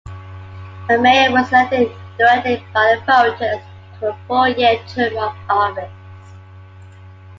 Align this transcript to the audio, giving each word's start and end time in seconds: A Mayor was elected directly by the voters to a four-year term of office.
A 0.89 0.97
Mayor 0.97 1.29
was 1.31 1.51
elected 1.51 1.91
directly 2.17 2.63
by 2.73 2.95
the 2.95 3.05
voters 3.05 3.61
to 3.99 4.07
a 4.09 4.17
four-year 4.27 4.83
term 4.87 5.15
of 5.15 5.35
office. 5.47 5.93